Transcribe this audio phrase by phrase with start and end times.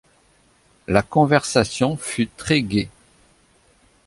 [0.87, 2.89] La conversation fut très-gaie.